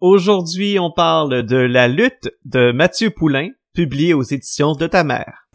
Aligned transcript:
Aujourd'hui, 0.00 0.78
on 0.78 0.92
parle 0.92 1.42
de 1.42 1.56
La 1.56 1.88
lutte 1.88 2.30
de 2.44 2.70
Mathieu 2.70 3.10
Poulain, 3.10 3.48
publié 3.74 4.14
aux 4.14 4.22
éditions 4.22 4.74
de 4.74 4.86
ta 4.86 5.02
mère. 5.02 5.48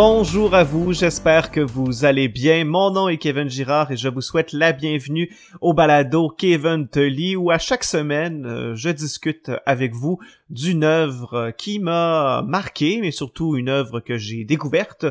Bonjour 0.00 0.54
à 0.54 0.62
vous, 0.62 0.92
j'espère 0.92 1.50
que 1.50 1.58
vous 1.58 2.04
allez 2.04 2.28
bien. 2.28 2.64
Mon 2.64 2.92
nom 2.92 3.08
est 3.08 3.18
Kevin 3.18 3.50
Girard 3.50 3.90
et 3.90 3.96
je 3.96 4.06
vous 4.06 4.20
souhaite 4.20 4.52
la 4.52 4.70
bienvenue 4.70 5.36
au 5.60 5.72
balado 5.74 6.28
Kevin 6.28 6.86
lit 6.94 7.34
où 7.34 7.50
à 7.50 7.58
chaque 7.58 7.82
semaine 7.82 8.46
euh, 8.46 8.76
je 8.76 8.90
discute 8.90 9.50
avec 9.66 9.94
vous 9.94 10.20
d'une 10.50 10.84
œuvre 10.84 11.50
qui 11.58 11.80
m'a 11.80 12.44
marqué, 12.46 13.00
mais 13.00 13.10
surtout 13.10 13.56
une 13.56 13.68
œuvre 13.68 13.98
que 13.98 14.16
j'ai 14.18 14.44
découverte 14.44 15.04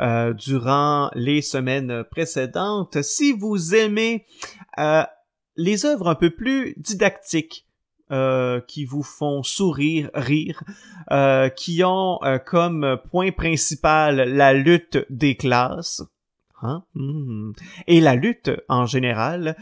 euh, 0.00 0.32
durant 0.32 1.08
les 1.14 1.40
semaines 1.40 2.02
précédentes. 2.10 3.00
Si 3.02 3.30
vous 3.30 3.76
aimez 3.76 4.26
euh, 4.76 5.04
les 5.54 5.86
œuvres 5.86 6.08
un 6.08 6.16
peu 6.16 6.30
plus 6.30 6.74
didactiques, 6.78 7.64
euh, 8.10 8.60
qui 8.60 8.84
vous 8.84 9.02
font 9.02 9.42
sourire, 9.42 10.10
rire, 10.14 10.62
euh, 11.10 11.48
qui 11.48 11.82
ont 11.84 12.18
euh, 12.24 12.38
comme 12.38 12.98
point 13.10 13.32
principal 13.32 14.16
la 14.16 14.52
lutte 14.52 14.98
des 15.08 15.36
classes, 15.36 16.02
hein? 16.60 16.84
Hmm. 16.94 17.52
et 17.86 18.00
la 18.00 18.14
lutte 18.14 18.50
en 18.68 18.86
général, 18.86 19.56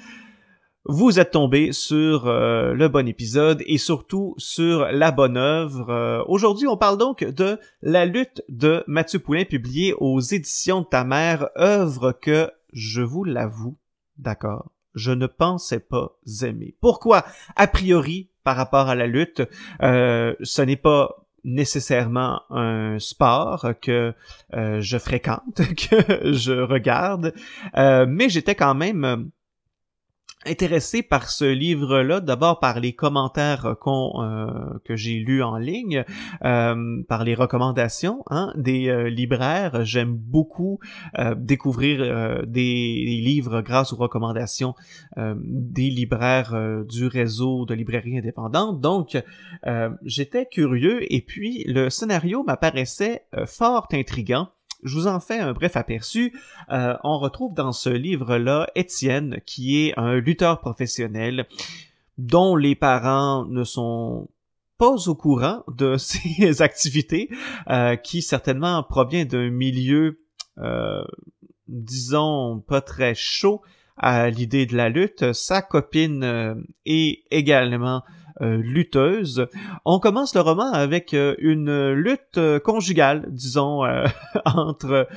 vous 0.85 1.21
êtes 1.21 1.33
tombé 1.33 1.73
sur 1.73 2.25
le 2.27 2.89
bon 2.89 3.07
épisode 3.07 3.63
et 3.66 3.79
surtout 3.79 4.35
sur 4.39 4.87
la 4.91 5.11
bonne 5.11 5.37
œuvre. 5.37 6.25
Aujourd'hui, 6.27 6.66
on 6.66 6.79
parle 6.79 6.97
donc 6.97 7.23
de 7.23 7.59
La 7.83 8.07
lutte 8.07 8.43
de 8.49 8.83
Mathieu 8.87 9.19
Poulain, 9.19 9.45
publié 9.45 9.95
aux 9.99 10.21
éditions 10.21 10.80
de 10.80 10.87
ta 10.87 11.05
mère, 11.05 11.51
œuvre 11.59 12.13
que, 12.13 12.51
je 12.73 13.02
vous 13.02 13.25
l'avoue, 13.25 13.77
d'accord, 14.16 14.73
je 14.95 15.13
ne 15.13 15.27
pensais 15.27 15.80
pas 15.80 16.18
aimer. 16.43 16.74
Pourquoi? 16.80 17.24
A 17.57 17.66
priori, 17.66 18.30
par 18.45 18.57
rapport 18.57 18.88
à 18.88 18.95
la 18.95 19.07
lutte. 19.07 19.43
Euh, 19.83 20.35
ce 20.43 20.63
n'est 20.63 20.77
pas 20.77 21.10
nécessairement 21.45 22.43
un 22.51 22.99
sport 22.99 23.73
que 23.80 24.13
euh, 24.55 24.80
je 24.80 24.99
fréquente, 24.99 25.57
que 25.57 26.33
je 26.33 26.61
regarde, 26.61 27.33
euh, 27.77 28.07
mais 28.09 28.29
j'étais 28.29 28.55
quand 28.55 28.74
même 28.74 29.30
intéressé 30.46 31.02
par 31.02 31.30
ce 31.30 31.45
livre-là, 31.45 32.21
d'abord 32.21 32.60
par 32.60 32.80
les 32.80 32.95
commentaires 32.95 33.77
qu'on 33.80 34.23
euh, 34.23 34.79
que 34.85 34.96
j'ai 34.96 35.19
lus 35.19 35.43
en 35.43 35.59
ligne, 35.59 36.05
euh, 36.45 37.02
par 37.09 37.24
les 37.24 37.35
recommandations 37.35 38.23
hein, 38.30 38.52
des 38.57 38.88
euh, 38.88 39.11
libraires. 39.11 39.85
J'aime 39.85 40.15
beaucoup 40.15 40.79
découvrir 41.37 42.46
des, 42.46 43.21
livres 43.21 43.61
grâce 43.61 43.93
aux 43.93 43.96
recommandations 43.96 44.74
des 45.16 45.91
libraires 45.91 46.85
du 46.88 47.07
réseau 47.07 47.66
de 47.66 47.74
librairies 47.74 48.18
indépendantes. 48.18 48.80
Donc, 48.80 49.23
j'étais 50.05 50.46
curieux 50.46 51.13
et 51.13 51.21
puis 51.21 51.65
le 51.66 51.91
scénario 51.91 52.43
m'apparaissait 52.45 53.27
fort 53.46 53.88
intrigant. 53.93 54.49
Je 54.83 54.95
vous 54.95 55.07
en 55.07 55.21
fais 55.21 55.39
un 55.39 55.53
bref 55.53 55.77
aperçu. 55.77 56.35
Euh, 56.71 56.97
on 57.05 57.19
retrouve 57.19 57.55
dans 57.55 57.73
ce 57.73 57.91
livre-là 57.91 58.69
Étienne, 58.75 59.41
qui 59.45 59.85
est 59.85 59.99
un 59.99 60.15
lutteur 60.15 60.61
professionnel 60.61 61.47
dont 62.19 62.57
les 62.57 62.75
parents 62.75 63.45
ne 63.47 63.65
sont 63.65 64.28
pas 64.78 65.09
au 65.09 65.15
courant 65.15 65.65
de 65.69 65.97
ses 65.99 66.62
activités, 66.62 67.28
euh, 67.69 67.97
qui 67.97 68.23
certainement 68.23 68.83
provient 68.83 69.25
d'un 69.25 69.51
milieu, 69.51 70.21
euh, 70.59 71.05
disons, 71.69 72.61
pas 72.67 72.81
très 72.81 73.15
chaud 73.15 73.62
à 73.97 74.31
l'idée 74.31 74.65
de 74.65 74.77
la 74.77 74.89
lutte. 74.89 75.33
Sa 75.34 75.61
copine 75.61 76.65
est 76.87 77.23
également 77.31 78.03
lutteuse. 78.41 79.47
On 79.84 79.99
commence 79.99 80.34
le 80.34 80.41
roman 80.41 80.73
avec 80.73 81.15
euh, 81.15 81.34
une 81.39 81.93
lutte 81.93 82.39
euh, 82.39 82.59
conjugale, 82.59 83.27
disons, 83.28 83.83
entre 84.45 85.09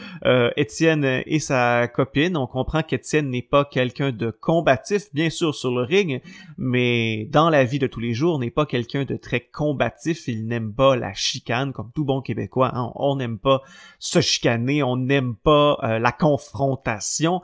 Étienne 0.58 1.24
et 1.26 1.40
sa 1.40 1.88
copine. 1.88 2.38
On 2.38 2.48
comprend 2.48 2.84
qu'Étienne 2.84 3.30
n'est 3.30 3.42
pas 3.42 3.66
quelqu'un 3.66 4.12
de 4.12 4.32
combatif, 4.32 5.14
bien 5.14 5.30
sûr 5.30 5.56
sur 5.56 5.72
le 5.72 5.84
ring, 5.84 6.22
mais 6.58 7.28
dans 7.32 7.50
la 7.50 7.64
vie 7.64 7.80
de 7.80 7.88
tous 7.88 8.00
les 8.00 8.14
jours, 8.14 8.40
n'est 8.40 8.52
pas 8.52 8.66
quelqu'un 8.66 9.06
de 9.06 9.16
très 9.16 9.40
combatif. 9.40 10.28
Il 10.28 10.48
n'aime 10.48 10.74
pas 10.74 10.96
la 10.96 11.14
chicane, 11.14 11.74
comme 11.74 11.92
tout 11.94 12.06
bon 12.06 12.22
Québécois. 12.22 12.72
Hein. 12.74 12.92
On 12.96 13.16
n'aime 13.16 13.38
pas 13.38 13.62
se 14.00 14.22
chicaner, 14.22 14.84
on 14.84 14.98
n'aime 14.98 15.36
pas 15.36 15.78
la 16.00 16.12
confrontation. 16.12 17.42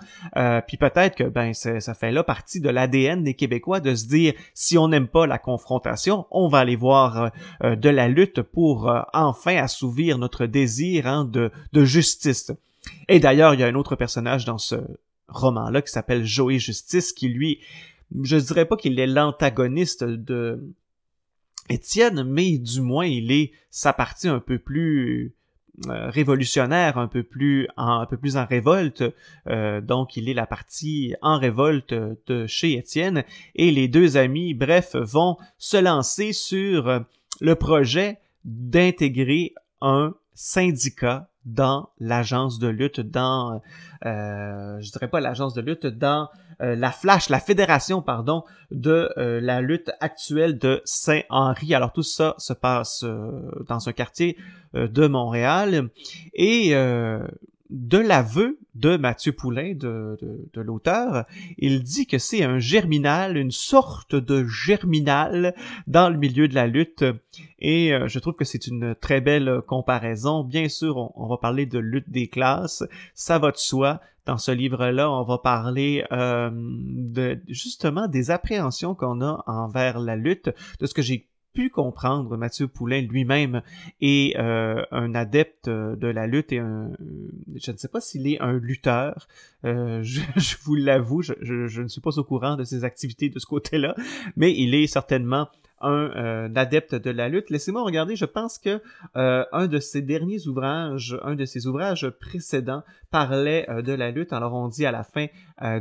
puis 0.67 0.77
peut-être 0.77 1.15
que 1.15 1.23
ben 1.23 1.53
ça 1.53 1.93
fait 1.93 2.11
là 2.11 2.23
partie 2.23 2.59
de 2.59 2.69
l'ADN 2.69 3.23
des 3.23 3.33
Québécois 3.33 3.79
de 3.79 3.95
se 3.95 4.07
dire 4.07 4.33
si 4.53 4.77
on 4.77 4.87
n'aime 4.87 5.07
pas 5.07 5.27
la 5.27 5.37
confrontation 5.37 5.68
on 6.31 6.47
va 6.47 6.59
aller 6.59 6.75
voir 6.75 7.17
euh, 7.17 7.29
euh, 7.63 7.75
de 7.75 7.89
la 7.89 8.07
lutte 8.07 8.41
pour 8.41 8.89
euh, 8.89 9.01
enfin 9.13 9.55
assouvir 9.57 10.17
notre 10.17 10.45
désir 10.45 11.07
hein, 11.07 11.25
de, 11.25 11.51
justice. 11.85 12.51
Et 13.07 13.19
d'ailleurs, 13.19 13.53
il 13.53 13.59
y 13.59 13.63
a 13.63 13.67
un 13.67 13.75
autre 13.75 13.95
personnage 13.95 14.45
dans 14.45 14.57
ce 14.57 14.75
roman-là 15.27 15.81
qui 15.81 15.91
s'appelle 15.91 16.25
Joey 16.25 16.59
Justice, 16.59 17.13
qui 17.13 17.29
lui, 17.29 17.59
je 18.23 18.37
dirais 18.37 18.65
pas 18.65 18.77
qu'il 18.77 18.99
est 18.99 19.07
l'antagoniste 19.07 20.03
de 20.03 20.73
Étienne, 21.69 22.23
mais 22.23 22.57
du 22.57 22.81
moins 22.81 23.05
il 23.05 23.31
est 23.31 23.51
sa 23.69 23.93
partie 23.93 24.27
un 24.27 24.39
peu 24.39 24.57
plus 24.57 25.35
révolutionnaire, 25.87 26.97
un 26.97 27.07
peu 27.07 27.23
plus 27.23 27.67
en, 27.77 28.01
un 28.01 28.05
peu 28.05 28.17
plus 28.17 28.37
en 28.37 28.45
révolte. 28.45 29.03
Euh, 29.47 29.81
donc, 29.81 30.17
il 30.17 30.29
est 30.29 30.33
la 30.33 30.47
partie 30.47 31.15
en 31.21 31.37
révolte 31.37 31.93
de 32.27 32.47
chez 32.47 32.73
Étienne. 32.73 33.23
Et 33.55 33.71
les 33.71 33.87
deux 33.87 34.17
amis, 34.17 34.53
bref, 34.53 34.95
vont 34.95 35.37
se 35.57 35.77
lancer 35.77 36.33
sur 36.33 37.05
le 37.41 37.55
projet 37.55 38.19
d'intégrer 38.45 39.53
un 39.81 40.13
syndicat 40.33 41.29
dans 41.45 41.89
l'agence 41.99 42.59
de 42.59 42.67
lutte, 42.67 42.99
dans, 42.99 43.61
euh, 44.05 44.79
je 44.81 44.91
dirais 44.91 45.07
pas 45.07 45.19
l'agence 45.19 45.53
de 45.53 45.61
lutte, 45.61 45.87
dans 45.87 46.29
euh, 46.61 46.75
la 46.75 46.91
Flash, 46.91 47.29
la 47.29 47.39
fédération, 47.39 48.01
pardon, 48.01 48.43
de 48.71 49.09
euh, 49.17 49.39
la 49.39 49.61
lutte 49.61 49.91
actuelle 50.01 50.57
de 50.57 50.81
Saint-Henri. 50.83 51.73
Alors 51.73 51.93
tout 51.93 52.03
ça 52.03 52.35
se 52.37 52.51
passe 52.53 53.03
euh, 53.05 53.31
dans 53.67 53.87
un 53.87 53.93
quartier 53.93 54.37
de 54.73 55.07
Montréal 55.07 55.89
et 56.35 56.73
de 56.73 57.97
l'aveu 57.97 58.59
de 58.75 58.97
Mathieu 58.97 59.31
Poulain, 59.31 59.73
de, 59.73 60.15
l'auteur, 60.53 61.25
il 61.57 61.81
dit 61.81 62.05
que 62.05 62.19
c'est 62.19 62.43
un 62.43 62.59
germinal, 62.59 63.35
une 63.35 63.49
sorte 63.49 64.15
de 64.15 64.45
germinal 64.45 65.55
dans 65.87 66.09
le 66.09 66.17
milieu 66.17 66.47
de 66.47 66.53
la 66.53 66.67
lutte. 66.67 67.03
Et 67.57 67.91
je 68.05 68.19
trouve 68.19 68.35
que 68.35 68.45
c'est 68.45 68.67
une 68.67 68.93
très 68.93 69.21
belle 69.21 69.61
comparaison. 69.65 70.43
Bien 70.43 70.69
sûr, 70.69 70.97
on, 70.97 71.11
on, 71.15 71.27
va 71.27 71.37
parler 71.37 71.65
de 71.65 71.79
lutte 71.79 72.11
des 72.11 72.27
classes, 72.27 72.83
ça 73.15 73.39
va 73.39 73.49
de 73.49 73.57
soi. 73.57 74.01
Dans 74.29 74.37
ce 74.37 74.51
livre-là, 74.51 75.09
on 75.09 75.23
va 75.23 75.39
parler 75.39 76.05
euh, 76.11 76.51
de 76.53 77.39
justement 77.47 78.07
des 78.07 78.29
appréhensions 78.29 78.93
qu'on 78.93 79.21
a 79.21 79.43
envers 79.47 79.97
la 79.99 80.15
lutte, 80.15 80.51
de 80.79 80.85
ce 80.85 80.93
que 80.93 81.01
j'ai 81.01 81.27
pu 81.53 81.71
comprendre, 81.71 82.37
Mathieu 82.37 82.67
Poulain 82.67 83.01
lui-même 83.01 83.63
est 84.01 84.37
euh, 84.37 84.83
un 84.91 85.15
adepte 85.15 85.67
de 85.67 86.07
la 86.07 86.27
lutte 86.27 86.51
et 86.51 86.59
un, 86.59 86.91
je 87.55 87.71
ne 87.71 87.77
sais 87.77 87.87
pas 87.87 88.01
s'il 88.01 88.27
est 88.27 88.39
un 88.39 88.53
lutteur. 88.53 89.27
Euh, 89.65 90.01
je, 90.03 90.21
vous 90.61 90.75
l'avoue, 90.75 91.23
je, 91.23 91.81
ne 91.81 91.87
suis 91.87 92.01
pas 92.01 92.19
au 92.19 92.23
courant 92.23 92.55
de 92.55 92.63
ses 92.65 92.83
activités 92.83 93.29
de 93.29 93.39
ce 93.39 93.47
côté-là, 93.47 93.95
mais 94.35 94.53
il 94.55 94.75
est 94.75 94.85
certainement 94.85 95.47
un 95.81 96.11
euh, 96.15 96.49
adepte 96.55 96.95
de 96.95 97.09
la 97.09 97.29
lutte. 97.29 97.49
Laissez-moi 97.49 97.83
regarder, 97.83 98.15
je 98.15 98.25
pense 98.25 98.57
que 98.57 98.81
euh, 99.15 99.45
un 99.51 99.67
de 99.67 99.79
ses 99.79 100.01
derniers 100.01 100.47
ouvrages, 100.47 101.17
un 101.23 101.35
de 101.35 101.45
ses 101.45 101.67
ouvrages 101.67 102.09
précédents 102.09 102.83
parlait 103.11 103.69
euh, 103.69 103.81
de 103.81 103.93
la 103.93 104.11
lutte. 104.11 104.33
Alors 104.33 104.53
on 104.53 104.67
dit 104.67 104.85
à 104.85 104.91
la 104.91 105.03
fin 105.03 105.27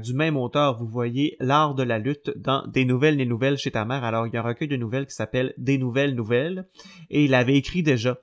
du 0.00 0.12
même 0.12 0.36
auteur, 0.36 0.76
vous 0.76 0.88
voyez 0.88 1.36
l'art 1.38 1.74
de 1.76 1.84
la 1.84 1.98
lutte 2.00 2.36
dans 2.36 2.66
Des 2.66 2.84
nouvelles, 2.84 3.16
des 3.16 3.26
nouvelles 3.26 3.58
chez 3.58 3.70
ta 3.70 3.84
mère. 3.84 4.02
Alors 4.02 4.26
il 4.26 4.34
y 4.34 4.36
a 4.36 4.40
un 4.40 4.42
recueil 4.42 4.66
de 4.66 4.76
nouvelles 4.76 5.06
qui 5.06 5.14
s'appelle 5.14 5.54
Des 5.56 5.78
nouvelles, 5.78 6.16
nouvelles. 6.16 6.66
Et 7.10 7.24
il 7.24 7.34
avait 7.34 7.54
écrit 7.54 7.84
déjà 7.84 8.18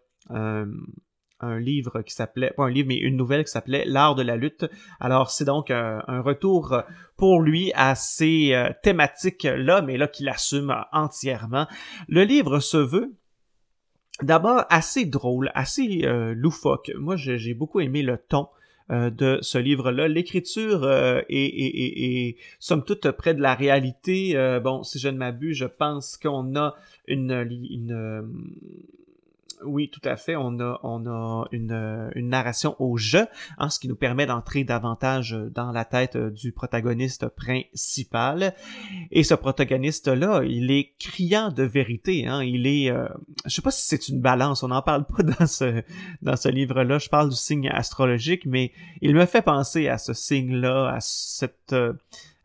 un 1.40 1.60
livre 1.60 2.02
qui 2.02 2.14
s'appelait, 2.14 2.52
pas 2.52 2.64
un 2.64 2.70
livre, 2.70 2.88
mais 2.88 2.98
une 2.98 3.18
nouvelle 3.18 3.44
qui 3.44 3.52
s'appelait 3.52 3.84
L'art 3.86 4.16
de 4.16 4.24
la 4.24 4.36
lutte. 4.36 4.66
Alors 5.00 5.30
c'est 5.30 5.46
donc 5.46 5.72
un, 5.72 6.02
retour 6.22 6.82
pour 7.18 7.42
lui 7.42 7.72
à 7.76 7.96
ces 7.96 8.54
euh, 8.54 8.70
thématiques-là, 8.84 9.82
mais 9.82 9.98
là 9.98 10.08
qu'il 10.08 10.30
assume 10.30 10.76
entièrement. 10.92 11.68
Le 12.08 12.24
livre 12.24 12.60
se 12.60 12.78
veut 12.78 13.14
d'abord 14.22 14.66
assez 14.70 15.06
drôle, 15.06 15.52
assez 15.56 16.02
euh, 16.04 16.34
loufoque. 16.36 16.92
Moi, 16.98 17.16
j'ai 17.18 17.54
beaucoup 17.54 17.80
aimé 17.80 18.02
le 18.02 18.18
ton. 18.18 18.48
Euh, 18.92 19.10
de 19.10 19.40
ce 19.42 19.58
livre-là. 19.58 20.08
L'écriture 20.08 20.88
est, 20.88 21.26
est, 21.28 22.38
est, 22.38 22.86
toute 22.86 23.10
près 23.10 23.34
de 23.34 23.42
la 23.42 23.56
réalité. 23.56 24.36
bon, 24.64 24.84
si 24.84 25.00
je 25.00 25.10
ne 25.10 25.18
m'abuse, 25.18 25.58
je 25.58 25.66
pense 25.66 26.18
qu'on 26.18 26.56
a 26.56 26.76
une, 27.08 27.32
une 27.72 28.30
oui, 29.64 29.90
tout 29.90 30.02
à 30.04 30.16
fait. 30.16 30.36
On 30.36 30.60
a, 30.60 30.80
on 30.84 31.06
a 31.06 31.46
une, 31.52 32.10
une 32.16 32.30
narration 32.30 32.76
au 32.80 32.98
jeu, 32.98 33.26
hein, 33.58 33.70
ce 33.70 33.80
qui 33.80 33.88
nous 33.88 33.96
permet 33.96 34.26
d'entrer 34.26 34.64
davantage 34.64 35.32
dans 35.54 35.72
la 35.72 35.86
tête 35.86 36.18
du 36.18 36.52
protagoniste 36.52 37.28
principal. 37.30 38.54
Et 39.12 39.24
ce 39.24 39.34
protagoniste-là, 39.34 40.44
il 40.44 40.72
est 40.72 40.94
criant 41.00 41.50
de 41.50 41.64
vérité. 41.64 42.28
Hein. 42.28 42.44
Il 42.44 42.68
est, 42.68 42.90
euh, 42.90 43.08
je 43.46 43.54
sais 43.54 43.62
pas 43.62 43.72
si 43.72 43.86
c'est 43.88 44.08
une 44.10 44.22
balance. 44.22 44.64
On 44.64 44.70
n'en 44.70 44.82
parle 44.82 45.06
pas 45.06 45.24
dans 45.40 45.48
ce 45.48 45.84
dans 46.22 46.36
ce 46.36 46.50
livre-là. 46.50 47.00
Je 47.00 47.10
parle 47.10 47.30
du 47.30 47.36
signe 47.36 47.70
astrologique, 47.70 48.46
mais 48.46 48.72
il 49.02 49.16
me 49.16 49.26
fait 49.26 49.42
penser 49.42 49.88
à 49.88 49.98
ce 49.98 50.14
signe-là, 50.14 50.94
à 50.96 51.00
cette 51.00 51.74
euh, 51.74 51.94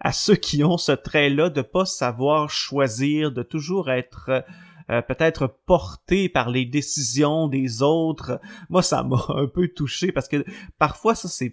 à 0.00 0.12
ceux 0.12 0.36
qui 0.36 0.64
ont 0.64 0.78
ce 0.78 0.92
trait-là 0.92 1.50
de 1.50 1.60
pas 1.60 1.84
savoir 1.84 2.48
choisir, 2.48 3.32
de 3.32 3.42
toujours 3.42 3.90
être 3.90 4.44
euh, 4.90 5.02
peut-être 5.02 5.46
porté 5.66 6.28
par 6.28 6.50
les 6.50 6.64
décisions 6.64 7.48
des 7.48 7.82
autres. 7.82 8.40
Moi, 8.68 8.82
ça 8.82 9.02
m'a 9.02 9.24
un 9.28 9.46
peu 9.46 9.68
touché 9.68 10.12
parce 10.12 10.28
que 10.28 10.44
parfois, 10.78 11.14
ça, 11.14 11.28
c'est, 11.28 11.52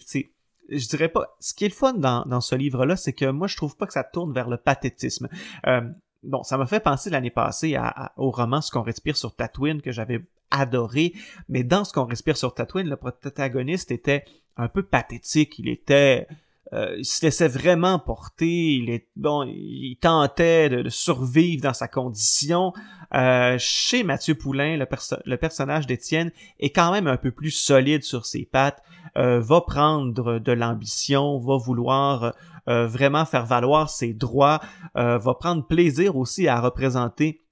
je 0.69 0.87
dirais 0.87 1.09
pas, 1.09 1.35
ce 1.39 1.53
qui 1.53 1.65
est 1.65 1.69
le 1.69 1.73
fun 1.73 1.93
dans, 1.93 2.23
dans 2.25 2.41
ce 2.41 2.55
livre-là, 2.55 2.95
c'est 2.95 3.13
que 3.13 3.29
moi, 3.29 3.47
je 3.47 3.55
trouve 3.55 3.77
pas 3.77 3.85
que 3.85 3.93
ça 3.93 4.03
tourne 4.03 4.33
vers 4.33 4.49
le 4.49 4.57
pathétisme. 4.57 5.29
Euh, 5.67 5.81
bon, 6.23 6.43
ça 6.43 6.57
m'a 6.57 6.65
fait 6.65 6.79
penser 6.79 7.09
l'année 7.09 7.29
passée 7.29 7.75
à, 7.75 8.13
au 8.17 8.31
roman 8.31 8.61
Ce 8.61 8.71
qu'on 8.71 8.81
respire 8.81 9.17
sur 9.17 9.35
Tatooine 9.35 9.81
que 9.81 9.91
j'avais 9.91 10.25
adoré, 10.49 11.13
mais 11.49 11.63
dans 11.63 11.83
Ce 11.83 11.93
qu'on 11.93 12.05
respire 12.05 12.37
sur 12.37 12.53
Tatooine, 12.53 12.89
le 12.89 12.97
protagoniste 12.97 13.91
était 13.91 14.25
un 14.57 14.67
peu 14.67 14.81
pathétique, 14.81 15.59
il 15.59 15.69
était 15.69 16.27
euh, 16.73 16.95
il 16.97 17.05
se 17.05 17.25
laissait 17.25 17.47
vraiment 17.47 17.97
porter, 17.99 18.75
il 18.75 18.89
est 18.89 19.07
bon, 19.15 19.43
il 19.43 19.97
tentait 20.01 20.69
de, 20.69 20.89
survivre 20.89 21.63
dans 21.63 21.73
sa 21.73 21.87
condition. 21.87 22.73
Euh, 23.13 23.55
chez 23.57 24.03
Mathieu 24.03 24.35
Poulain, 24.35 24.77
le, 24.77 25.37
personnage 25.37 25.87
d'Étienne 25.87 26.31
est 26.59 26.71
quand 26.71 26.91
même 26.91 27.07
un 27.07 27.17
peu 27.17 27.31
plus 27.31 27.51
solide 27.51 28.03
sur 28.03 28.25
ses 28.25 28.45
pattes, 28.45 28.83
euh, 29.17 29.39
va 29.39 29.61
prendre 29.61 30.39
de 30.39 30.51
l'ambition, 30.51 31.37
va 31.39 31.57
vouloir 31.57 32.33
vraiment 32.69 33.23
faire 33.23 33.45
valoir 33.45 33.89
ses 33.89 34.13
droits, 34.13 34.59
va 34.93 35.33
prendre 35.39 35.65
plaisir 35.65 36.17
aussi 36.17 36.49
à 36.49 36.59
représenter 36.59 37.46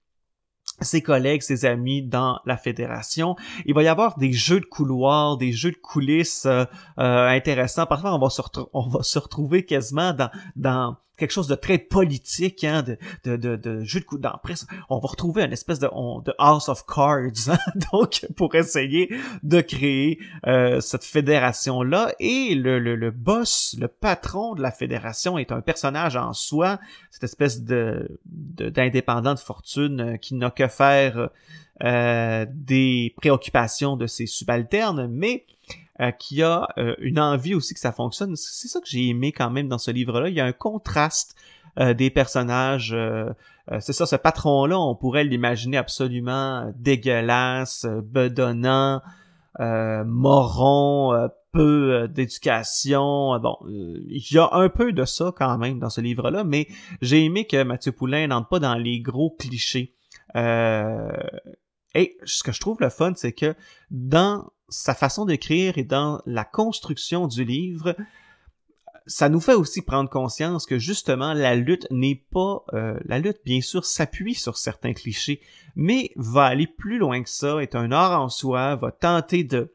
ses 0.82 1.02
collègues, 1.02 1.42
ses 1.42 1.66
amis 1.66 2.04
dans 2.04 2.40
la 2.46 2.58
fédération. 2.58 3.36
Il 3.66 3.74
va 3.74 3.84
y 3.84 3.88
avoir 3.88 4.18
des 4.18 4.34
jeux 4.34 4.60
de 4.60 4.66
couloirs, 4.66 5.38
des 5.38 5.52
jeux 5.52 5.72
de 5.72 5.78
coulisses 5.78 6.46
euh, 6.46 6.66
euh, 7.00 7.28
intéressants. 7.28 7.86
Parfois, 7.86 8.14
on 8.14 8.20
va 8.20 8.30
se, 8.30 8.42
on 8.74 8.88
va 8.88 9.04
se 9.04 9.20
retrouver 9.20 9.66
quasiment 9.66 10.14
dans, 10.14 10.30
dans 10.56 10.98
quelque 11.18 11.32
chose 11.32 11.48
de 11.48 11.56
très 11.56 11.78
politique, 11.78 12.64
hein, 12.64 12.84
de, 12.84 12.98
de, 13.24 13.36
de, 13.36 13.56
de 13.56 13.84
jeu 13.84 14.00
de 14.00 14.06
coups 14.06 14.22
presse. 14.44 14.66
On 14.90 15.00
va 15.00 15.08
retrouver 15.08 15.44
une 15.44 15.54
espèce 15.54 15.80
de, 15.80 15.88
de 15.88 16.34
House 16.38 16.70
of 16.70 16.86
Cards, 16.86 17.50
hein, 17.50 17.58
donc 17.92 18.26
pour 18.36 18.56
essayer 18.56 19.14
de 19.44 19.62
créer 19.62 20.20
euh, 20.48 20.82
cette 20.82 21.04
fédération-là. 21.04 22.14
Et 22.20 22.56
le, 22.56 22.80
le, 22.80 22.96
le 22.96 23.12
boss, 23.12 23.76
le 23.80 23.88
patron 23.88 24.56
de 24.56 24.62
la 24.62 24.72
fédération 24.72 25.38
est 25.38 25.52
un 25.52 25.62
personnage 25.62 26.16
en 26.16 26.34
soi, 26.34 26.80
cette 27.12 27.24
espèce 27.24 27.64
de 27.64 28.20
d'indépendant 28.26 29.34
de, 29.34 29.40
fortune 29.40 30.02
euh, 30.02 30.18
qui 30.18 30.36
n'a 30.36 30.50
que 30.50 30.68
faire 30.68 31.30
euh, 31.84 32.46
des 32.50 33.14
préoccupations 33.18 33.98
de 33.98 34.08
ses 34.08 34.26
subalternes, 34.26 35.08
mais 35.08 35.46
euh, 36.02 36.12
qui 36.12 36.44
a 36.44 36.68
euh, 36.78 36.94
une 37.00 37.22
envie 37.22 37.56
aussi 37.56 37.74
que 37.74 37.80
ça 37.80 37.94
fonctionne. 37.94 38.36
C'est 38.36 38.68
ça 38.68 38.82
que 38.82 38.88
j'ai 38.88 39.08
aimé 39.08 39.32
quand 39.32 39.50
même 39.50 39.70
dans 39.70 39.78
ce 39.78 39.92
livre-là. 39.92 40.28
Il 40.28 40.36
y 40.36 40.42
a 40.42 40.46
un 40.46 40.52
contraste 40.52 41.38
euh, 41.80 41.94
des 41.94 42.10
personnages. 42.10 42.94
c'est 43.80 43.94
ça, 43.94 44.06
ce 44.06 44.18
patron-là, 44.18 44.78
on 44.78 44.94
pourrait 44.94 45.24
l'imaginer 45.24 45.78
absolument 45.78 46.70
dégueulasse, 46.76 47.86
bedonnant, 48.04 49.02
moron, 49.58 51.30
peu 51.54 52.10
d'éducation. 52.10 53.40
Bon, 53.40 53.56
il 53.66 54.26
y 54.32 54.38
a 54.38 54.50
un 54.52 54.68
peu 54.68 54.92
de 54.92 55.06
ça 55.06 55.32
quand 55.34 55.58
même 55.58 55.80
dans 55.80 55.90
ce 55.90 56.02
livre-là, 56.02 56.44
mais 56.44 56.68
j'ai 57.02 57.24
aimé 57.24 57.48
que 57.48 57.64
Mathieu 57.64 57.94
Poulain 57.94 58.28
n'entre 58.28 58.50
pas 58.50 58.60
dans 58.60 58.76
les 58.76 59.00
gros 59.00 59.32
clichés. 59.32 59.94
Et 61.96 62.18
ce 62.26 62.44
que 62.44 62.52
je 62.52 62.60
trouve 62.60 62.78
le 62.82 62.90
fun, 62.90 63.14
c'est 63.16 63.32
que 63.32 63.56
dans 63.90 64.52
sa 64.70 64.94
façon 64.94 65.26
d'écrire 65.26 65.78
et 65.78 65.84
dans 65.84 66.22
la 66.26 66.44
construction 66.44 67.28
du 67.28 67.46
livre, 67.46 67.96
ça 69.08 69.30
nous 69.30 69.40
fait 69.40 69.54
aussi 69.54 69.82
prendre 69.82 70.10
conscience 70.10 70.66
que 70.66 70.80
justement 70.80 71.34
la 71.34 71.56
lutte 71.56 71.88
n'est 71.92 72.24
pas 72.32 72.66
euh, 72.74 73.00
la 73.06 73.20
lutte 73.20 73.40
bien 73.46 73.62
sûr 73.62 73.86
s'appuie 73.86 74.34
sur 74.34 74.58
certains 74.58 74.94
clichés 74.94 75.42
mais 75.76 76.12
va 76.16 76.46
aller 76.46 76.66
plus 76.66 76.98
loin 76.98 77.22
que 77.22 77.30
ça 77.30 77.62
est 77.62 77.76
un 77.76 77.92
art 77.92 78.20
en 78.20 78.30
soi 78.30 78.76
va 78.76 78.92
tenter 78.92 79.44
de 79.44 79.72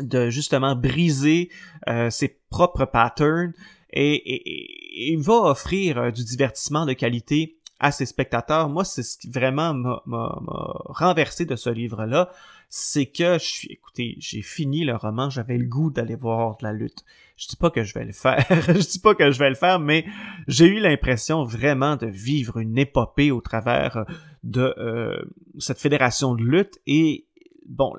de 0.00 0.30
justement 0.30 0.76
briser 0.76 1.50
euh, 1.88 2.10
ses 2.10 2.40
propres 2.48 2.84
patterns 2.84 3.52
et, 3.92 5.12
et, 5.12 5.16
va 5.16 5.34
offrir 5.34 5.98
euh, 5.98 6.10
du 6.10 6.24
divertissement 6.24 6.86
de 6.86 6.92
qualité 6.94 7.58
à 7.82 7.92
ses 7.92 8.06
spectateurs. 8.06 8.70
Moi, 8.70 8.84
c'est 8.84 9.02
ce 9.02 9.18
qui 9.18 9.28
vraiment 9.28 9.74
m'a 9.74 10.40
renversé 10.86 11.44
de 11.44 11.56
ce 11.56 11.68
livre-là 11.68 12.30
c'est 12.74 13.04
que 13.04 13.34
je 13.34 13.44
suis, 13.44 13.68
écoutez, 13.68 14.16
j'ai 14.18 14.40
fini 14.40 14.86
le 14.86 14.96
roman, 14.96 15.28
j'avais 15.28 15.58
le 15.58 15.66
goût 15.66 15.90
d'aller 15.90 16.14
voir 16.14 16.56
de 16.56 16.64
la 16.64 16.72
lutte. 16.72 17.04
Je 17.36 17.46
dis 17.46 17.56
pas 17.56 17.68
que 17.68 17.84
je 17.84 17.92
vais 17.92 18.06
le 18.06 18.12
faire, 18.12 18.46
je 18.50 18.88
dis 18.88 18.98
pas 18.98 19.14
que 19.14 19.30
je 19.30 19.38
vais 19.38 19.50
le 19.50 19.54
faire, 19.54 19.78
mais 19.78 20.06
j'ai 20.48 20.64
eu 20.64 20.80
l'impression 20.80 21.44
vraiment 21.44 21.96
de 21.96 22.06
vivre 22.06 22.56
une 22.56 22.78
épopée 22.78 23.30
au 23.30 23.42
travers 23.42 24.06
de 24.42 24.74
euh, 24.78 25.22
cette 25.58 25.80
fédération 25.80 26.34
de 26.34 26.42
lutte 26.42 26.80
et 26.86 27.26
bon, 27.66 27.92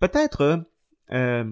peut-être 0.00 0.64
euh, 1.12 1.44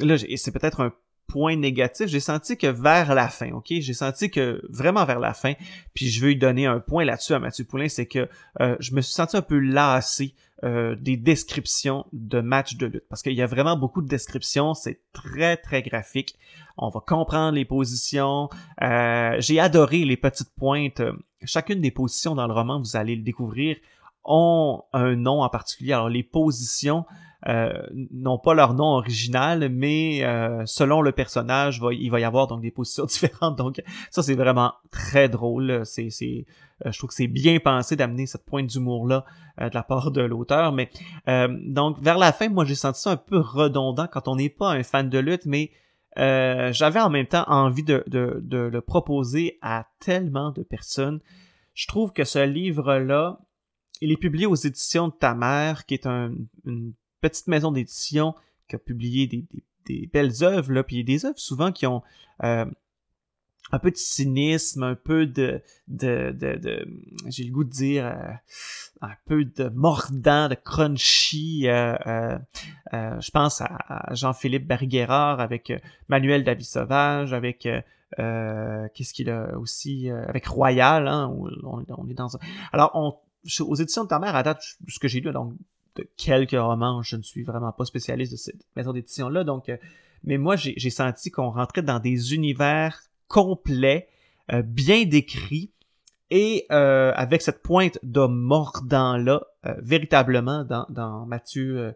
là, 0.00 0.16
c'est 0.16 0.52
peut-être 0.52 0.80
un 0.80 0.94
point 1.28 1.56
négatif, 1.56 2.06
j'ai 2.06 2.20
senti 2.20 2.56
que 2.56 2.66
vers 2.66 3.14
la 3.14 3.28
fin, 3.28 3.52
ok, 3.52 3.66
j'ai 3.68 3.92
senti 3.92 4.30
que 4.30 4.62
vraiment 4.70 5.04
vers 5.04 5.20
la 5.20 5.34
fin, 5.34 5.52
puis 5.94 6.08
je 6.08 6.24
veux 6.24 6.34
donner 6.34 6.66
un 6.66 6.80
point 6.80 7.04
là-dessus 7.04 7.34
à 7.34 7.38
Mathieu 7.38 7.64
Poulain, 7.64 7.88
c'est 7.88 8.06
que 8.06 8.28
euh, 8.60 8.76
je 8.80 8.94
me 8.94 9.02
suis 9.02 9.12
senti 9.12 9.36
un 9.36 9.42
peu 9.42 9.58
lassé 9.58 10.34
euh, 10.64 10.96
des 10.96 11.16
descriptions 11.16 12.06
de 12.12 12.40
matchs 12.40 12.76
de 12.76 12.86
lutte. 12.86 13.04
Parce 13.08 13.22
qu'il 13.22 13.34
y 13.34 13.42
a 13.42 13.46
vraiment 13.46 13.76
beaucoup 13.76 14.02
de 14.02 14.08
descriptions, 14.08 14.74
c'est 14.74 15.00
très 15.12 15.56
très 15.56 15.82
graphique. 15.82 16.34
On 16.78 16.88
va 16.88 17.00
comprendre 17.00 17.52
les 17.52 17.64
positions. 17.64 18.48
Euh, 18.82 19.36
j'ai 19.38 19.60
adoré 19.60 20.04
les 20.04 20.16
petites 20.16 20.52
pointes. 20.56 21.02
Chacune 21.44 21.80
des 21.80 21.92
positions 21.92 22.34
dans 22.34 22.46
le 22.46 22.54
roman, 22.54 22.80
vous 22.80 22.96
allez 22.96 23.14
le 23.14 23.22
découvrir, 23.22 23.76
ont 24.24 24.82
un 24.92 25.14
nom 25.14 25.42
en 25.42 25.48
particulier. 25.48 25.92
Alors 25.92 26.08
les 26.08 26.24
positions, 26.24 27.04
euh, 27.46 27.82
n'ont 27.92 28.38
pas 28.38 28.52
leur 28.52 28.74
nom 28.74 28.96
original, 28.96 29.68
mais 29.70 30.24
euh, 30.24 30.64
selon 30.66 31.02
le 31.02 31.12
personnage, 31.12 31.80
il 31.92 32.10
va 32.10 32.18
y 32.18 32.24
avoir 32.24 32.48
donc 32.48 32.62
des 32.62 32.72
positions 32.72 33.04
différentes. 33.06 33.56
Donc 33.56 33.80
ça, 34.10 34.22
c'est 34.22 34.34
vraiment 34.34 34.72
très 34.90 35.28
drôle. 35.28 35.82
C'est, 35.84 36.10
c'est, 36.10 36.46
euh, 36.84 36.90
je 36.90 36.98
trouve 36.98 37.08
que 37.08 37.14
c'est 37.14 37.28
bien 37.28 37.60
pensé 37.60 37.94
d'amener 37.94 38.26
cette 38.26 38.44
pointe 38.44 38.66
d'humour-là 38.66 39.24
de 39.60 39.74
la 39.74 39.82
part 39.82 40.10
de 40.10 40.22
l'auteur. 40.22 40.72
Mais 40.72 40.90
donc 41.26 41.98
vers 42.00 42.16
la 42.16 42.32
fin, 42.32 42.48
moi 42.48 42.64
j'ai 42.64 42.76
senti 42.76 43.00
ça 43.00 43.10
un 43.10 43.16
peu 43.16 43.38
redondant 43.38 44.06
quand 44.06 44.28
on 44.28 44.36
n'est 44.36 44.50
pas 44.50 44.70
un 44.70 44.84
fan 44.84 45.08
de 45.08 45.18
lutte, 45.18 45.46
mais 45.46 45.72
j'avais 46.16 47.00
en 47.00 47.10
même 47.10 47.26
temps 47.26 47.44
envie 47.48 47.82
de, 47.82 48.04
de, 48.06 48.40
de 48.40 48.58
le 48.58 48.80
proposer 48.80 49.58
à 49.60 49.86
tellement 49.98 50.52
de 50.52 50.62
personnes. 50.62 51.20
Je 51.74 51.88
trouve 51.88 52.12
que 52.12 52.22
ce 52.22 52.44
livre-là, 52.44 53.40
il 54.00 54.12
est 54.12 54.16
publié 54.16 54.46
aux 54.46 54.54
éditions 54.54 55.08
de 55.08 55.14
ta 55.14 55.34
mère, 55.34 55.86
qui 55.86 55.94
est 55.94 56.06
un, 56.06 56.32
une 56.64 56.92
petite 57.20 57.48
maison 57.48 57.72
d'édition 57.72 58.34
qui 58.68 58.76
a 58.76 58.78
publié 58.78 59.26
des, 59.26 59.44
des, 59.86 60.06
belles 60.12 60.42
œuvres, 60.42 60.72
là, 60.72 60.82
puis 60.82 61.02
des 61.04 61.24
œuvres 61.24 61.38
souvent 61.38 61.72
qui 61.72 61.86
ont 61.86 62.02
euh, 62.44 62.66
un 63.72 63.78
peu 63.78 63.90
de 63.90 63.96
cynisme, 63.96 64.82
un 64.82 64.94
peu 64.94 65.26
de, 65.26 65.62
de, 65.88 66.30
de, 66.32 66.86
j'ai 67.26 67.44
le 67.44 67.52
goût 67.52 67.64
de 67.64 67.70
dire, 67.70 68.06
euh, 68.06 68.32
un 69.00 69.14
peu 69.26 69.44
de 69.44 69.68
mordant, 69.68 70.48
de 70.48 70.54
crunchy. 70.54 71.68
Euh, 71.68 72.38
je 72.92 73.30
pense 73.30 73.60
à, 73.60 74.14
Jean-Philippe 74.14 74.66
Berguerard 74.66 75.40
avec 75.40 75.72
Manuel 76.08 76.44
David 76.44 76.66
Sauvage, 76.66 77.32
avec 77.32 77.68
qu'est-ce 78.16 79.12
qu'il 79.12 79.30
a 79.30 79.58
aussi 79.58 80.10
avec 80.10 80.46
Royal, 80.46 81.08
hein, 81.08 81.34
on, 81.62 81.84
on, 81.88 82.08
est 82.08 82.14
dans 82.14 82.36
un... 82.36 82.40
Alors, 82.72 82.90
on, 82.94 83.14
aux 83.60 83.74
éditions 83.74 84.04
de 84.04 84.08
ta 84.08 84.18
mère, 84.18 84.34
à 84.34 84.42
date, 84.42 84.62
ce 84.88 84.98
que 84.98 85.08
j'ai 85.08 85.20
lu, 85.20 85.30
donc 85.32 85.54
quelques 86.16 86.52
romans. 86.52 87.02
Je 87.02 87.16
ne 87.16 87.22
suis 87.22 87.42
vraiment 87.42 87.72
pas 87.72 87.84
spécialiste 87.84 88.32
de 88.32 88.36
cette 88.36 88.66
maison 88.76 88.92
d'édition-là. 88.92 89.44
Donc, 89.44 89.68
euh, 89.68 89.76
mais 90.24 90.38
moi, 90.38 90.56
j'ai 90.56 90.90
senti 90.90 91.30
qu'on 91.30 91.50
rentrait 91.50 91.82
dans 91.82 92.00
des 92.00 92.34
univers 92.34 93.02
complets, 93.28 94.08
euh, 94.52 94.62
bien 94.62 95.04
décrits, 95.04 95.70
et 96.30 96.66
euh, 96.70 97.12
avec 97.14 97.40
cette 97.40 97.62
pointe 97.62 97.98
de 98.02 98.26
mordant-là, 98.26 99.42
véritablement 99.78 100.64
dans, 100.64 100.86
dans 100.88 101.26
Mathieu, 101.26 101.94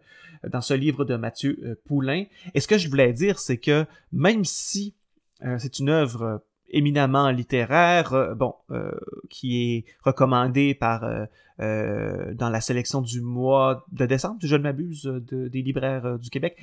dans 0.48 0.60
ce 0.60 0.74
livre 0.74 1.04
de 1.04 1.16
Mathieu 1.16 1.78
Poulain. 1.86 2.24
Et 2.54 2.60
ce 2.60 2.68
que 2.68 2.78
je 2.78 2.88
voulais 2.88 3.12
dire, 3.12 3.38
c'est 3.38 3.58
que 3.58 3.86
même 4.10 4.44
si 4.44 4.94
c'est 5.58 5.78
une 5.78 5.88
œuvre 5.88 6.42
éminemment 6.72 7.30
littéraire, 7.30 8.34
bon, 8.34 8.54
qui 9.28 9.62
est 9.62 9.84
recommandé 10.04 10.74
par 10.74 11.02
dans 11.58 12.50
la 12.50 12.60
sélection 12.60 13.00
du 13.02 13.20
mois 13.20 13.86
de 13.92 14.06
décembre, 14.06 14.38
si 14.40 14.48
je 14.48 14.56
ne 14.56 14.62
m'abuse, 14.62 15.04
des 15.04 15.62
libraires 15.62 16.18
du 16.18 16.30
Québec. 16.30 16.58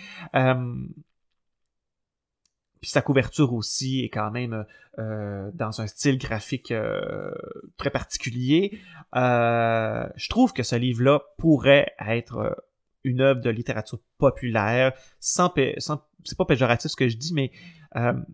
Puis 2.82 2.92
sa 2.92 3.02
couverture 3.02 3.54
aussi 3.54 4.02
est 4.04 4.10
quand 4.10 4.32
même 4.32 4.66
euh, 5.00 5.52
dans 5.54 5.82
un 5.82 5.88
style 5.88 6.18
graphique 6.18 6.72
euh, 6.72 7.32
très 7.78 7.90
particulier. 7.90 8.80
Euh, 9.16 10.08
je 10.16 10.30
trouve 10.30 10.54
que 10.54 10.64
ce 10.64 10.76
livre-là 10.76 11.22
pourrait 11.38 11.92
être 12.00 12.58
une 13.04 13.22
œuvre 13.22 13.42
de 13.42 13.50
littérature 13.50 14.00
populaire, 14.18 14.94
sans, 15.20 15.54
sans 15.78 16.04
c'est 16.24 16.38
pas 16.38 16.46
péjoratif 16.46 16.92
ce 16.92 16.96
que 16.96 17.08
je 17.08 17.18
dis, 17.18 17.34
mais 17.34 17.52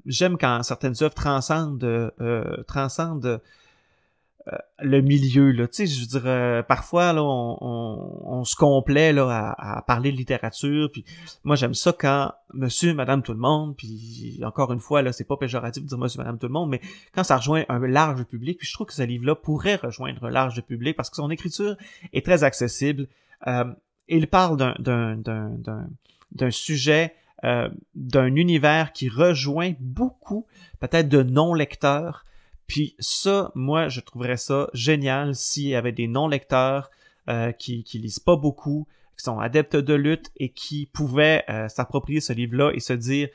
j'aime 0.06 0.38
quand 0.38 0.64
certaines 0.64 0.96
œuvres 1.02 1.14
transcendent, 1.14 2.12
transcendent 2.68 3.42
euh, 4.54 4.58
le 4.78 5.02
milieu 5.02 5.52
là. 5.52 5.68
Tu 5.68 5.74
sais 5.74 5.88
je 5.88 6.02
veux 6.02 6.06
dire 6.06 6.22
euh, 6.26 6.62
parfois 6.62 7.14
là 7.14 7.24
on, 7.24 7.58
on, 7.62 8.44
se 8.44 8.56
complaît 8.56 9.12
là 9.12 9.56
à, 9.58 9.82
parler 9.82 10.12
de 10.12 10.18
littérature 10.18 10.92
puis 10.92 11.04
moi 11.44 11.56
j'aime 11.56 11.74
ça 11.74 11.92
quand 11.98 12.32
monsieur 12.54 12.94
madame 12.94 13.24
tout 13.24 13.32
le 13.32 13.40
monde 13.40 13.76
puis 13.76 14.40
encore 14.44 14.72
une 14.72 14.80
fois 14.80 15.02
là 15.02 15.12
c'est 15.14 15.24
pas 15.24 15.38
péjoratif 15.38 15.82
de 15.82 15.88
dire 15.88 15.98
monsieur 15.98 16.20
madame 16.20 16.38
tout 16.38 16.46
le 16.46 16.54
monde 16.54 16.70
mais 16.70 16.80
quand 17.12 17.24
ça 17.24 17.38
rejoint 17.38 17.64
un 17.70 17.80
large 17.88 18.24
public 18.26 18.60
puis 18.60 18.68
je 18.68 18.74
trouve 18.74 18.86
que 18.86 18.94
ce 18.94 19.02
livre 19.02 19.26
là 19.26 19.34
pourrait 19.34 19.78
rejoindre 19.78 20.24
un 20.26 20.30
large 20.30 20.62
public 20.62 20.96
parce 20.96 21.10
que 21.10 21.16
son 21.16 21.32
écriture 21.32 21.76
est 22.14 22.24
très 22.24 22.44
accessible 22.44 23.08
euh, 23.48 23.66
il 24.08 24.28
parle 24.28 24.76
d'un 24.78 26.52
sujet 26.52 27.16
euh, 27.44 27.70
d'un 27.96 28.36
univers 28.36 28.94
qui 28.94 29.10
rejoint 29.10 29.74
beaucoup 29.80 30.46
peut-être 30.80 31.10
de 31.10 31.22
non 31.24 31.54
lecteurs 31.54 32.26
puis 32.68 32.96
ça, 33.00 33.52
moi, 33.56 33.90
je 33.90 34.02
trouverais 34.02 34.38
ça 34.38 34.70
génial 34.74 35.36
s'il 35.36 35.68
y 35.68 35.76
avait 35.76 35.92
des 35.92 36.08
non-lecteurs 36.08 36.90
euh, 37.30 37.52
qui, 37.52 37.84
qui 37.84 38.00
lisent 38.00 38.20
pas 38.20 38.36
beaucoup, 38.36 38.88
qui 39.18 39.24
sont 39.24 39.40
adeptes 39.40 39.76
de 39.76 39.94
lutte 39.94 40.32
et 40.38 40.50
qui 40.50 40.88
pouvaient 40.88 41.44
euh, 41.50 41.68
s'approprier 41.70 42.22
ce 42.22 42.34
livre-là 42.34 42.72
et 42.74 42.80
se 42.80 42.94
dire 42.94 43.30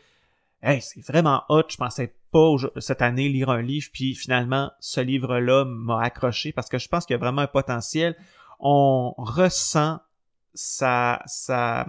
Hey, 0.62 0.82
c'est 0.82 1.00
vraiment 1.06 1.44
hot, 1.48 1.62
je 1.70 1.76
pensais 1.76 2.14
pas 2.32 2.54
cette 2.78 3.00
année 3.00 3.28
lire 3.28 3.48
un 3.48 3.62
livre, 3.62 3.88
puis 3.92 4.14
finalement, 4.14 4.70
ce 4.78 5.00
livre-là 5.00 5.64
m'a 5.64 6.02
accroché 6.02 6.52
parce 6.52 6.68
que 6.68 6.78
je 6.78 6.86
pense 6.88 7.06
qu'il 7.06 7.14
y 7.14 7.18
a 7.18 7.18
vraiment 7.18 7.42
un 7.42 7.46
potentiel. 7.46 8.14
On 8.58 9.14
ressent 9.16 10.00
ça, 10.52 11.22
ça, 11.24 11.86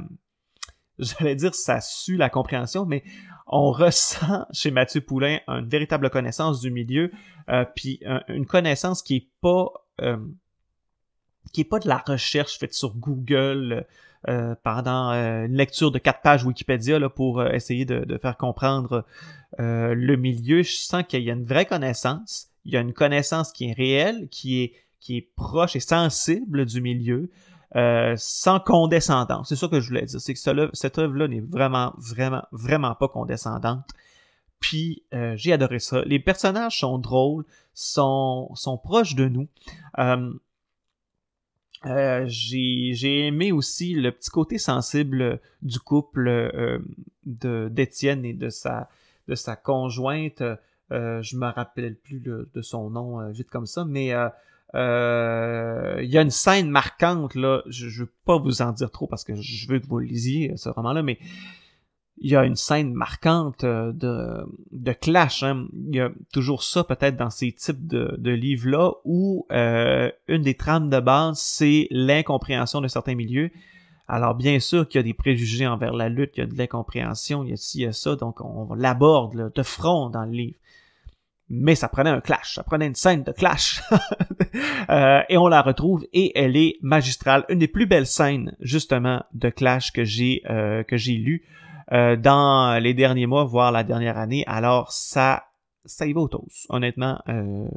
j'allais 1.01 1.35
dire 1.35 1.53
ça 1.55 1.81
sue 1.81 2.17
la 2.17 2.29
compréhension, 2.29 2.85
mais 2.85 3.03
on 3.47 3.71
ressent 3.71 4.45
chez 4.51 4.71
Mathieu 4.71 5.01
Poulain 5.01 5.39
une 5.47 5.67
véritable 5.67 6.09
connaissance 6.09 6.61
du 6.61 6.71
milieu, 6.71 7.11
euh, 7.49 7.65
puis 7.75 8.01
une 8.27 8.45
connaissance 8.45 9.01
qui 9.01 9.15
est 9.15 9.27
pas 9.41 9.71
euh, 10.01 10.17
qui 11.51 11.61
est 11.61 11.65
pas 11.65 11.79
de 11.79 11.87
la 11.87 11.97
recherche 11.97 12.57
faite 12.59 12.73
sur 12.73 12.95
Google 12.95 13.85
euh, 14.29 14.55
pendant 14.63 15.09
une 15.09 15.57
lecture 15.57 15.91
de 15.91 15.99
quatre 15.99 16.21
pages 16.21 16.45
Wikipédia 16.45 17.09
pour 17.09 17.43
essayer 17.43 17.85
de, 17.85 18.17
faire 18.19 18.37
comprendre 18.37 19.05
le 19.57 20.15
milieu. 20.15 20.61
Je 20.61 20.75
sens 20.75 21.03
qu'il 21.07 21.23
y 21.23 21.29
a 21.29 21.33
une 21.33 21.45
vraie 21.45 21.65
connaissance, 21.65 22.47
il 22.63 22.73
y 22.73 22.77
a 22.77 22.81
une 22.81 22.93
connaissance 22.93 23.51
qui 23.51 23.69
est 23.69 23.73
réelle, 23.73 24.29
qui 24.29 24.61
est 24.61 24.73
qui 25.01 25.17
est 25.17 25.29
proche 25.35 25.75
et 25.75 25.79
sensible 25.79 26.65
du 26.65 26.79
milieu. 26.79 27.29
Euh, 27.77 28.15
sans 28.17 28.59
condescendance. 28.59 29.47
C'est 29.47 29.55
ça 29.55 29.69
que 29.69 29.79
je 29.79 29.87
voulais 29.87 30.05
dire. 30.05 30.19
C'est 30.19 30.33
que 30.33 30.69
cette 30.73 30.97
œuvre-là 30.97 31.29
n'est 31.29 31.39
vraiment, 31.39 31.93
vraiment, 31.97 32.43
vraiment 32.51 32.95
pas 32.95 33.07
condescendante. 33.07 33.87
Puis 34.59 35.03
euh, 35.13 35.35
j'ai 35.37 35.53
adoré 35.53 35.79
ça. 35.79 36.01
Les 36.01 36.19
personnages 36.19 36.79
sont 36.79 36.97
drôles, 36.97 37.45
sont, 37.73 38.51
proches 38.83 39.15
de 39.15 39.29
nous. 39.29 39.47
Euh, 39.97 40.33
j'ai 42.25 43.27
aimé 43.27 43.53
aussi 43.53 43.93
le 43.93 44.11
petit 44.11 44.29
côté 44.29 44.57
sensible 44.57 45.39
du 45.61 45.79
couple 45.79 46.81
d'Étienne 47.23 48.25
et 48.25 48.33
de 48.33 48.49
sa 48.49 49.55
conjointe. 49.63 50.43
je 50.89 51.37
me 51.37 51.49
rappelle 51.49 51.95
plus 51.95 52.19
de 52.19 52.61
son 52.61 52.89
nom 52.89 53.31
vite 53.31 53.49
comme 53.49 53.65
ça, 53.65 53.85
mais 53.85 54.13
il 54.73 56.09
y 56.09 56.17
a 56.17 56.21
une 56.21 56.29
scène 56.29 56.69
marquante, 56.69 57.35
là, 57.35 57.61
je, 57.67 57.89
je 57.89 58.03
veux 58.03 58.13
pas 58.25 58.37
vous 58.37 58.61
en 58.61 58.71
dire 58.71 58.91
trop 58.91 59.07
parce 59.07 59.23
que 59.23 59.35
je 59.35 59.67
veux 59.67 59.79
que 59.79 59.87
vous 59.87 59.99
lisiez 59.99 60.53
ce 60.57 60.69
roman-là, 60.69 61.03
mais 61.03 61.19
il 62.21 62.29
y 62.29 62.35
a 62.35 62.45
une 62.45 62.55
scène 62.55 62.93
marquante 62.93 63.63
euh, 63.63 63.91
de, 64.71 64.93
clash. 64.93 65.41
Hein. 65.43 65.67
Il 65.73 65.95
y 65.95 65.99
a 65.99 66.11
toujours 66.31 66.63
ça 66.63 66.83
peut-être 66.83 67.17
dans 67.17 67.31
ces 67.31 67.51
types 67.51 67.87
de, 67.87 68.15
de 68.17 68.31
livres-là 68.31 68.91
où 69.05 69.47
euh, 69.51 70.09
une 70.27 70.43
des 70.43 70.53
trames 70.53 70.89
de 70.89 70.99
base, 70.99 71.39
c'est 71.39 71.87
l'incompréhension 71.89 72.79
de 72.79 72.87
certains 72.87 73.15
milieux. 73.15 73.49
Alors 74.07 74.35
bien 74.35 74.59
sûr 74.59 74.87
qu'il 74.87 74.99
y 74.99 75.03
a 75.03 75.03
des 75.03 75.15
préjugés 75.15 75.65
envers 75.65 75.93
la 75.93 76.09
lutte, 76.09 76.33
il 76.37 76.41
y 76.41 76.43
a 76.43 76.45
de 76.45 76.55
l'incompréhension, 76.55 77.43
il 77.43 77.49
y 77.49 77.53
a 77.53 77.57
ci, 77.57 77.79
il 77.79 77.83
y 77.83 77.85
a 77.87 77.93
ça, 77.93 78.15
donc 78.15 78.39
on 78.41 78.73
l'aborde 78.75 79.51
de 79.53 79.63
front 79.63 80.09
dans 80.09 80.25
le 80.25 80.31
livre 80.31 80.57
mais 81.53 81.75
ça 81.75 81.89
prenait 81.89 82.09
un 82.09 82.21
clash, 82.21 82.55
ça 82.55 82.63
prenait 82.63 82.87
une 82.87 82.95
scène 82.95 83.23
de 83.23 83.33
clash. 83.33 83.81
euh, 84.89 85.21
et 85.27 85.37
on 85.37 85.49
la 85.49 85.61
retrouve 85.61 86.05
et 86.13 86.31
elle 86.39 86.55
est 86.55 86.77
magistrale, 86.81 87.43
une 87.49 87.59
des 87.59 87.67
plus 87.67 87.85
belles 87.85 88.07
scènes 88.07 88.55
justement 88.61 89.23
de 89.33 89.49
clash 89.49 89.91
que 89.91 90.05
j'ai 90.05 90.41
euh, 90.49 90.83
que 90.83 90.95
j'ai 90.95 91.15
lu 91.15 91.45
euh, 91.91 92.15
dans 92.15 92.81
les 92.81 92.93
derniers 92.93 93.25
mois, 93.25 93.43
voire 93.43 93.73
la 93.73 93.83
dernière 93.83 94.17
année. 94.17 94.45
Alors 94.47 94.93
ça 94.93 95.43
ça 95.83 96.05
y 96.05 96.13
va 96.13 96.21
au 96.21 96.29
honnêtement. 96.69 97.21
Euh... 97.27 97.67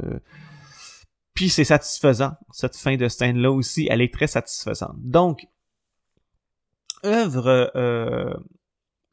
Puis 1.35 1.49
c'est 1.49 1.65
satisfaisant 1.65 2.35
cette 2.53 2.77
fin 2.77 2.97
de 2.97 3.09
scène 3.09 3.39
là 3.39 3.51
aussi, 3.51 3.89
elle 3.91 4.03
est 4.03 4.15
très 4.15 4.29
satisfaisante. 4.29 4.95
Donc 4.99 5.49
œuvre 7.05 7.73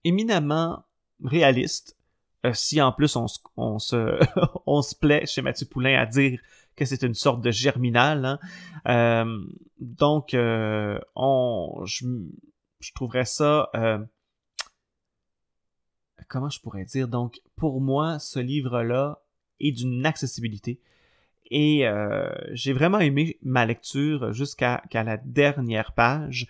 éminemment 0.03 0.85
réaliste 1.23 1.97
euh, 2.45 2.53
si 2.53 2.81
en 2.81 2.91
plus 2.91 3.15
on, 3.15 3.25
on 3.57 3.79
se, 3.79 4.19
on 4.65 4.81
se 4.81 4.95
plaît 4.95 5.25
chez 5.25 5.41
Mathieu 5.41 5.67
Poulain 5.67 5.99
à 5.99 6.05
dire 6.05 6.39
que 6.75 6.85
c'est 6.85 7.03
une 7.03 7.13
sorte 7.13 7.41
de 7.41 7.51
germinal. 7.51 8.25
Hein. 8.25 8.39
Euh, 8.87 9.45
donc, 9.79 10.33
euh, 10.33 10.99
on, 11.15 11.83
je, 11.85 12.05
je, 12.79 12.93
trouverais 12.93 13.25
ça... 13.25 13.69
comment 16.27 16.49
je 16.49 16.61
pourrais 16.61 16.85
dire? 16.85 17.07
Donc, 17.07 17.41
pour 17.55 17.81
moi, 17.81 18.17
ce 18.19 18.39
livre-là 18.39 19.21
est 19.59 19.71
d'une 19.71 20.05
accessibilité. 20.05 20.79
Et 21.53 21.83
j'ai 22.53 22.71
vraiment 22.71 22.99
aimé 22.99 23.37
ma 23.43 23.65
lecture 23.65 24.31
jusqu'à 24.31 24.81
la 24.93 25.17
dernière 25.17 25.91
page. 25.91 26.47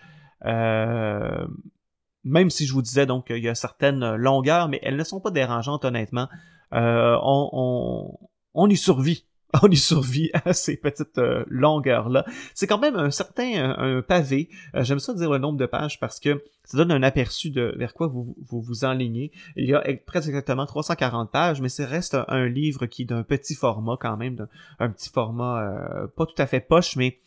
Euh, 2.24 2.28
même 2.28 2.50
si 2.50 2.66
je 2.66 2.72
vous 2.72 2.82
disais 2.82 3.06
donc 3.06 3.26
qu'il 3.26 3.42
y 3.42 3.48
a 3.48 3.54
certaines 3.54 4.14
longueurs, 4.14 4.68
mais 4.68 4.80
elles 4.82 4.96
ne 4.96 5.04
sont 5.04 5.20
pas 5.20 5.30
dérangeantes 5.30 5.84
honnêtement. 5.84 6.28
Euh, 6.72 7.16
on, 7.22 8.18
on, 8.54 8.68
y 8.68 8.76
survit 8.76 9.26
on 9.62 9.68
y 9.68 9.76
survit 9.76 10.30
à 10.32 10.52
ces 10.52 10.76
petites 10.76 11.18
euh, 11.18 11.44
longueurs-là. 11.48 12.24
C'est 12.54 12.66
quand 12.66 12.78
même 12.78 12.96
un 12.96 13.10
certain 13.10 13.74
un, 13.78 14.02
pavé. 14.02 14.48
Euh, 14.74 14.82
j'aime 14.82 14.98
ça 14.98 15.14
dire 15.14 15.30
le 15.30 15.38
nombre 15.38 15.58
de 15.58 15.66
pages 15.66 16.00
parce 16.00 16.20
que 16.20 16.42
ça 16.64 16.78
donne 16.78 16.90
un 16.90 17.02
aperçu 17.02 17.50
de 17.50 17.74
vers 17.76 17.92
quoi 17.92 18.06
vous 18.06 18.34
vous, 18.48 18.62
vous 18.62 18.84
enlignez. 18.84 19.30
Il 19.56 19.66
y 19.66 19.74
a 19.74 19.82
très 20.06 20.26
exactement 20.26 20.64
340 20.64 21.30
pages, 21.30 21.60
mais 21.60 21.68
ça 21.68 21.86
reste 21.86 22.16
un, 22.28 22.46
livre 22.46 22.86
qui 22.86 23.02
est 23.02 23.06
d'un 23.06 23.22
petit 23.22 23.54
format 23.54 23.96
quand 24.00 24.16
même, 24.16 24.46
un 24.78 24.90
petit 24.90 25.10
format 25.10 25.62
euh, 25.62 26.06
pas 26.16 26.26
tout 26.26 26.34
à 26.38 26.46
fait 26.46 26.60
poche, 26.60 26.96
mais 26.96 27.18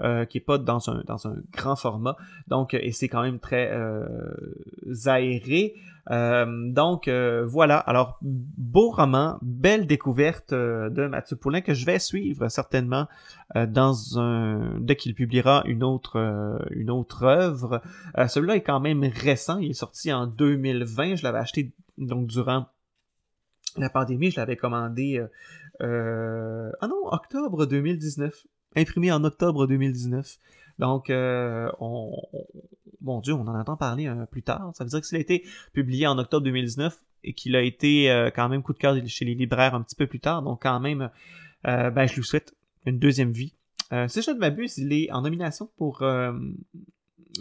euh, 0.00 0.24
qui 0.24 0.38
est 0.38 0.40
pas 0.40 0.58
dans 0.58 0.90
un, 0.90 1.04
dans 1.06 1.28
un 1.28 1.36
grand 1.52 1.76
format. 1.76 2.16
Donc, 2.48 2.74
et 2.74 2.90
c'est 2.90 3.06
quand 3.06 3.22
même 3.22 3.38
très 3.38 3.70
euh, 3.70 4.04
aéré. 5.06 5.74
Euh, 6.10 6.72
donc 6.72 7.08
voilà. 7.08 7.78
Alors, 7.78 8.18
beau 8.20 8.90
roman, 8.90 9.38
belle 9.40 9.86
découverte 9.86 10.52
de 10.52 11.06
Mathieu 11.06 11.36
Poulin 11.36 11.60
que 11.60 11.74
je 11.74 11.86
vais 11.86 12.00
suivre 12.00 12.48
certainement 12.48 13.06
dans 13.54 13.94
dès 14.80 14.96
qu'il 14.96 15.14
publiera 15.14 15.62
une 15.64 15.84
autre 15.84 16.58
une 16.72 16.90
autre 16.90 17.22
œuvre. 17.22 17.80
Celui-là 18.26 18.56
est 18.56 18.62
quand 18.62 18.80
même 18.80 19.04
récent. 19.04 19.58
Il 19.58 19.70
est 19.70 19.74
sorti 19.74 20.12
en 20.12 20.26
2020. 20.26 21.14
Je 21.14 21.22
l'avais 21.22 21.38
acheté 21.38 21.72
donc 21.98 22.26
durant 22.26 22.66
la 23.76 23.90
pandémie. 23.90 24.32
Je 24.32 24.40
l'avais 24.40 24.56
commandé. 24.56 25.24
ah 25.80 26.88
non, 26.88 27.06
octobre 27.12 27.64
2019 27.66 28.44
imprimé 28.76 29.12
en 29.12 29.24
octobre 29.24 29.66
2019. 29.66 30.38
Donc, 30.78 31.10
euh, 31.10 31.70
on, 31.80 32.20
mon 33.00 33.20
Dieu, 33.20 33.34
on 33.34 33.46
en 33.46 33.58
entend 33.58 33.76
parler 33.76 34.06
euh, 34.06 34.26
plus 34.26 34.42
tard. 34.42 34.72
Ça 34.74 34.84
veut 34.84 34.90
dire 34.90 35.00
que 35.00 35.06
s'il 35.06 35.16
a 35.18 35.20
été 35.20 35.44
publié 35.72 36.06
en 36.06 36.18
octobre 36.18 36.44
2019 36.44 36.96
et 37.22 37.32
qu'il 37.32 37.56
a 37.56 37.62
été 37.62 38.10
euh, 38.10 38.30
quand 38.34 38.48
même 38.48 38.62
coup 38.62 38.72
de 38.72 38.78
cœur 38.78 38.96
chez 39.06 39.24
les 39.24 39.34
libraires 39.34 39.74
un 39.74 39.82
petit 39.82 39.96
peu 39.96 40.06
plus 40.06 40.20
tard, 40.20 40.42
donc 40.42 40.62
quand 40.62 40.80
même, 40.80 41.10
ben, 41.64 42.06
je 42.06 42.16
lui 42.16 42.24
souhaite 42.24 42.54
une 42.84 42.98
deuxième 42.98 43.32
vie. 43.32 43.54
si 44.08 44.20
je 44.20 44.30
ne 44.30 44.38
m'abuse, 44.38 44.76
il 44.76 44.92
est 44.92 45.10
en 45.10 45.22
nomination 45.22 45.70
pour 45.78 46.04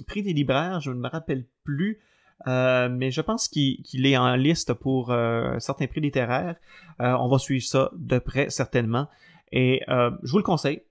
prix 0.08 0.24
des 0.24 0.34
libraires, 0.34 0.80
je 0.80 0.92
ne 0.92 1.00
me 1.00 1.10
rappelle 1.10 1.46
plus. 1.66 2.00
mais 2.46 3.12
je 3.12 3.20
pense 3.20 3.50
qu'il 3.50 4.06
est 4.06 4.16
en 4.16 4.36
liste 4.36 4.74
pour 4.74 5.13
certains 5.60 5.88
prix 5.88 6.00
littéraires. 6.00 6.56
on 7.00 7.28
va 7.28 7.38
suivre 7.38 7.66
ça 7.66 7.92
de 7.94 8.20
près, 8.20 8.50
certainement. 8.50 9.10
Et 9.52 9.82
je 9.90 10.32
vous 10.32 10.38
le 10.38 10.44
conseille. 10.44 10.84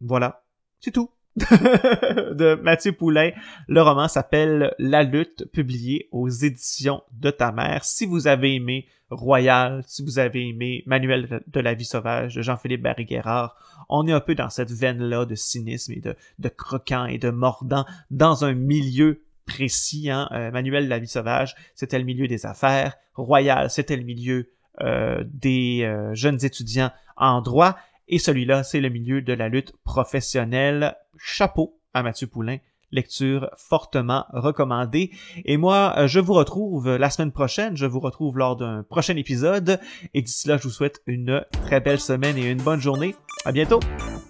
Voilà, 0.00 0.42
c'est 0.80 0.92
tout. 0.92 1.10
de 1.36 2.58
Mathieu 2.62 2.92
Poulain. 2.92 3.30
Le 3.68 3.82
roman 3.82 4.08
s'appelle 4.08 4.74
La 4.78 5.02
lutte, 5.02 5.44
publié 5.52 6.08
aux 6.10 6.30
éditions 6.30 7.02
de 7.12 7.30
ta 7.30 7.52
mère. 7.52 7.84
Si 7.84 8.06
vous 8.06 8.26
avez 8.26 8.54
aimé 8.54 8.86
Royal, 9.10 9.84
si 9.86 10.02
vous 10.02 10.18
avez 10.18 10.48
aimé 10.48 10.82
Manuel 10.86 11.42
de 11.46 11.60
la 11.60 11.74
vie 11.74 11.84
sauvage 11.84 12.34
de 12.34 12.42
Jean-Philippe 12.42 12.82
Barry-Guerrard, 12.82 13.54
on 13.88 14.06
est 14.06 14.12
un 14.12 14.20
peu 14.20 14.34
dans 14.34 14.48
cette 14.48 14.72
veine-là 14.72 15.26
de 15.26 15.34
cynisme 15.34 15.92
et 15.92 16.00
de, 16.00 16.16
de 16.38 16.48
croquant 16.48 17.04
et 17.04 17.18
de 17.18 17.30
mordant 17.30 17.84
dans 18.10 18.44
un 18.44 18.54
milieu 18.54 19.22
précis. 19.44 20.10
Hein. 20.10 20.28
Euh, 20.32 20.50
Manuel 20.50 20.84
de 20.84 20.90
la 20.90 20.98
vie 20.98 21.06
sauvage, 21.06 21.54
c'était 21.74 21.98
le 21.98 22.04
milieu 22.04 22.26
des 22.28 22.46
affaires. 22.46 22.96
Royal, 23.14 23.70
c'était 23.70 23.96
le 23.96 24.04
milieu 24.04 24.50
euh, 24.80 25.22
des 25.26 25.82
euh, 25.84 26.14
jeunes 26.14 26.44
étudiants 26.44 26.90
en 27.16 27.40
droit. 27.40 27.76
Et 28.08 28.18
celui-là, 28.18 28.62
c'est 28.62 28.80
le 28.80 28.88
milieu 28.88 29.22
de 29.22 29.32
la 29.32 29.48
lutte 29.48 29.72
professionnelle. 29.84 30.96
Chapeau 31.18 31.80
à 31.94 32.02
Mathieu 32.02 32.26
Poulain. 32.26 32.58
Lecture 32.92 33.50
fortement 33.56 34.26
recommandée. 34.32 35.10
Et 35.44 35.56
moi, 35.56 35.94
euh, 35.96 36.06
je 36.06 36.20
vous 36.20 36.34
retrouve 36.34 36.96
la 36.96 37.10
semaine 37.10 37.32
prochaine. 37.32 37.76
Je 37.76 37.84
vous 37.84 37.98
retrouve 37.98 38.38
lors 38.38 38.56
d'un 38.56 38.84
prochain 38.84 39.16
épisode. 39.16 39.80
Et 40.14 40.22
d'ici 40.22 40.46
là, 40.46 40.56
je 40.56 40.62
vous 40.62 40.70
souhaite 40.70 41.02
une 41.06 41.44
très 41.50 41.80
belle 41.80 42.00
semaine 42.00 42.38
et 42.38 42.48
une 42.50 42.62
bonne 42.62 42.80
journée. 42.80 43.16
À 43.44 43.52
bientôt. 43.52 43.80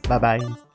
Bye 0.08 0.20
bye. 0.20 0.65